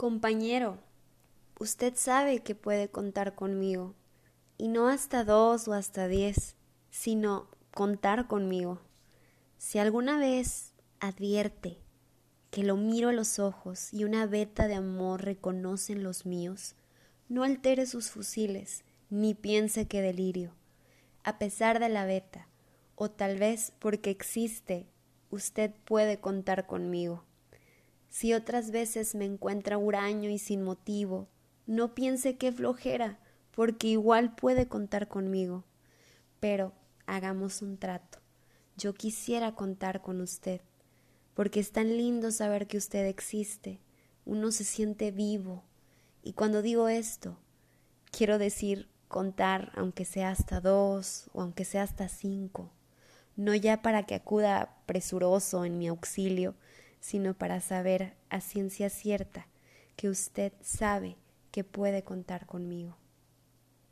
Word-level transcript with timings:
Compañero, 0.00 0.78
usted 1.58 1.92
sabe 1.94 2.38
que 2.38 2.54
puede 2.54 2.88
contar 2.88 3.34
conmigo, 3.34 3.94
y 4.56 4.68
no 4.68 4.88
hasta 4.88 5.24
dos 5.24 5.68
o 5.68 5.74
hasta 5.74 6.08
diez, 6.08 6.56
sino 6.88 7.48
contar 7.74 8.26
conmigo. 8.26 8.80
Si 9.58 9.78
alguna 9.78 10.16
vez 10.16 10.72
advierte 11.00 11.76
que 12.50 12.64
lo 12.64 12.78
miro 12.78 13.10
a 13.10 13.12
los 13.12 13.38
ojos 13.38 13.92
y 13.92 14.04
una 14.04 14.24
veta 14.24 14.68
de 14.68 14.76
amor 14.76 15.22
reconocen 15.22 16.02
los 16.02 16.24
míos, 16.24 16.76
no 17.28 17.44
altere 17.44 17.84
sus 17.84 18.08
fusiles, 18.08 18.84
ni 19.10 19.34
piense 19.34 19.86
que 19.86 20.00
delirio. 20.00 20.54
A 21.24 21.36
pesar 21.36 21.78
de 21.78 21.90
la 21.90 22.06
veta, 22.06 22.48
o 22.94 23.10
tal 23.10 23.36
vez 23.38 23.74
porque 23.78 24.08
existe, 24.08 24.86
usted 25.30 25.72
puede 25.84 26.20
contar 26.20 26.66
conmigo. 26.66 27.22
Si 28.10 28.34
otras 28.34 28.72
veces 28.72 29.14
me 29.14 29.24
encuentra 29.24 29.78
huraño 29.78 30.28
y 30.28 30.38
sin 30.38 30.62
motivo, 30.62 31.28
no 31.66 31.94
piense 31.94 32.36
que 32.36 32.52
flojera, 32.52 33.20
porque 33.52 33.86
igual 33.86 34.34
puede 34.34 34.66
contar 34.66 35.08
conmigo. 35.08 35.64
Pero 36.40 36.72
hagamos 37.06 37.62
un 37.62 37.78
trato. 37.78 38.18
Yo 38.76 38.94
quisiera 38.94 39.54
contar 39.54 40.02
con 40.02 40.20
usted, 40.20 40.60
porque 41.34 41.60
es 41.60 41.70
tan 41.70 41.96
lindo 41.96 42.32
saber 42.32 42.66
que 42.66 42.78
usted 42.78 43.06
existe. 43.06 43.78
Uno 44.24 44.50
se 44.50 44.64
siente 44.64 45.12
vivo. 45.12 45.62
Y 46.22 46.32
cuando 46.32 46.62
digo 46.62 46.88
esto, 46.88 47.38
quiero 48.10 48.38
decir 48.38 48.88
contar 49.06 49.72
aunque 49.74 50.04
sea 50.04 50.30
hasta 50.30 50.60
dos 50.60 51.30
o 51.32 51.42
aunque 51.42 51.64
sea 51.64 51.82
hasta 51.82 52.08
cinco, 52.08 52.70
no 53.36 53.54
ya 53.54 53.82
para 53.82 54.04
que 54.04 54.14
acuda 54.14 54.76
presuroso 54.86 55.64
en 55.64 55.78
mi 55.78 55.88
auxilio, 55.88 56.54
sino 57.00 57.34
para 57.34 57.60
saber 57.60 58.14
a 58.28 58.40
ciencia 58.40 58.90
cierta 58.90 59.46
que 59.96 60.08
usted 60.08 60.52
sabe 60.60 61.16
que 61.50 61.64
puede 61.64 62.04
contar 62.04 62.46
conmigo. 62.46 62.96